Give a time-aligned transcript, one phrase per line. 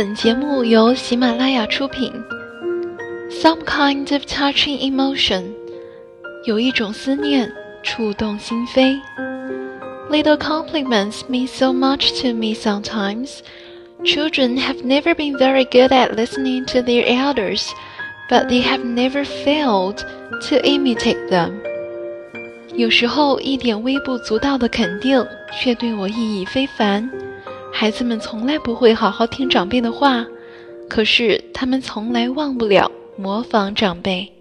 [0.00, 2.12] 本节目由喜马拉雅出品。
[3.30, 5.44] Some kind of touching emotion，
[6.44, 7.52] 有一种思念
[7.82, 9.00] 触动心扉。
[10.10, 13.40] Little compliments mean so much to me sometimes.
[14.04, 17.70] Children have never been very good at listening to their elders,
[18.30, 19.98] but they have never failed
[20.48, 21.52] to imitate them.
[22.76, 25.26] 有时候，一点微不足道的肯定，
[25.60, 27.10] 却对我意义非凡。
[27.81, 30.23] 孩子们从来不会好好听长辈的话，
[30.87, 34.31] 可是他们从来忘不了模仿长辈。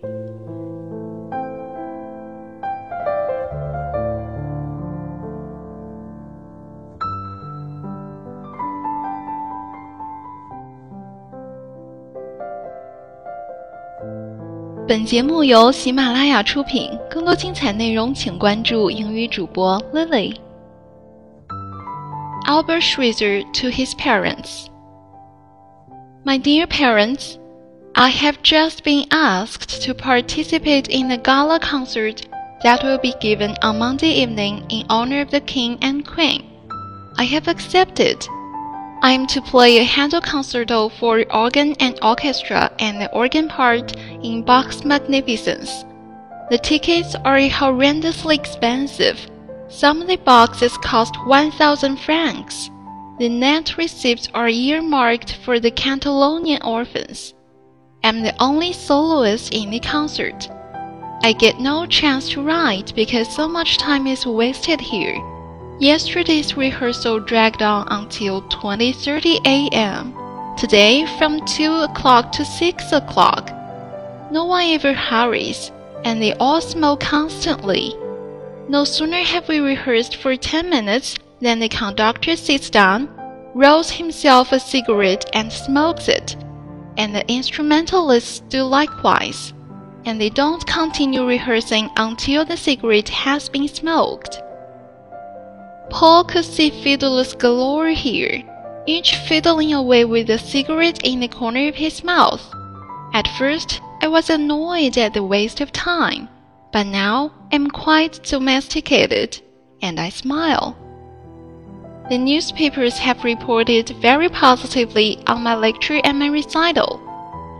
[14.86, 20.34] 本节目由喜马拉雅出品，更多精彩内容请关注英语主播 Lily。
[22.46, 24.70] Albert Schweitzer to his parents.
[26.24, 27.38] My dear parents,
[27.94, 32.26] I have just been asked to participate in a gala concert
[32.62, 36.48] that will be given on Monday evening in honor of the King and Queen.
[37.18, 38.26] I have accepted.
[39.02, 43.96] I am to play a Handel concerto for organ and orchestra and the organ part
[44.22, 45.84] in Bach's Magnificence.
[46.50, 49.30] The tickets are horrendously expensive
[49.70, 52.70] some of the boxes cost 1,000 francs.
[53.18, 57.34] The net receipts are earmarked for the Catalonian orphans.
[58.02, 60.48] I'm the only soloist in the concert.
[61.22, 65.16] I get no chance to write because so much time is wasted here.
[65.78, 70.14] Yesterday's rehearsal dragged on until 20:30 a.m.
[70.56, 73.50] Today from 2 o'clock to 6 o'clock.
[74.32, 75.70] No one ever hurries,
[76.04, 77.94] and they all smoke constantly.
[78.70, 83.08] No sooner have we rehearsed for ten minutes than the conductor sits down,
[83.52, 86.36] rolls himself a cigarette and smokes it,
[86.96, 89.52] and the instrumentalists do likewise,
[90.04, 94.40] and they don't continue rehearsing until the cigarette has been smoked.
[95.90, 98.40] Paul could see fiddlers galore here,
[98.86, 102.54] each fiddling away with a cigarette in the corner of his mouth.
[103.14, 106.28] At first, I was annoyed at the waste of time
[106.72, 109.40] but now am quite domesticated,
[109.82, 110.76] and I smile.
[112.08, 117.00] The newspapers have reported very positively on my lecture and my recital.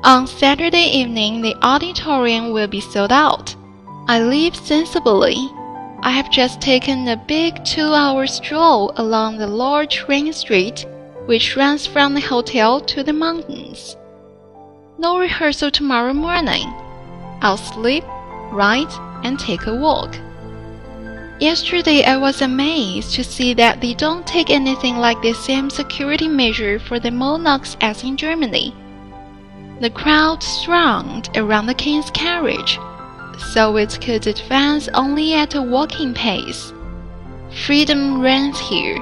[0.03, 3.54] On Saturday evening, the auditorium will be sold out.
[4.09, 5.37] I live sensibly.
[6.03, 10.87] I have just taken a big two hour stroll along the large rain street,
[11.27, 13.97] which runs from the hotel to the mountains.
[14.98, 16.66] No rehearsal tomorrow morning.
[17.42, 18.04] I'll sleep
[18.53, 18.93] write,
[19.25, 20.16] and take a walk.
[21.41, 26.28] Yesterday, I was amazed to see that they don't take anything like the same security
[26.28, 28.75] measure for the monarchs as in Germany.
[29.81, 32.78] The crowd thronged around the king's carriage,
[33.55, 36.75] so it could advance only at a walking pace.
[37.65, 38.99] Freedom reigns here.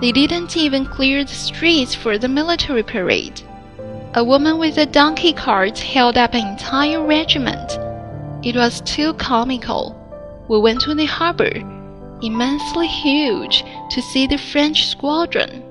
[0.00, 3.42] They didn't even clear the streets for the military parade.
[4.14, 7.78] A woman with a donkey cart held up an entire regiment.
[8.42, 9.96] It was too comical.
[10.48, 11.52] We went to the harbor,
[12.22, 15.62] immensely huge, to see the French squadron.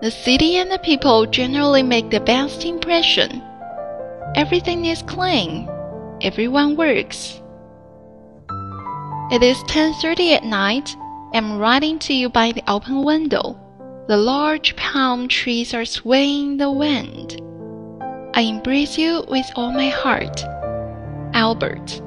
[0.00, 3.42] The city and the people generally make the best impression.
[4.36, 5.68] Everything is clean.
[6.20, 7.40] Everyone works.
[9.32, 10.94] It is 10:30 at night.
[11.34, 13.58] I'm writing to you by the open window.
[14.06, 17.42] The large palm trees are swaying in the wind.
[18.34, 20.44] I embrace you with all my heart.
[21.36, 22.00] Albert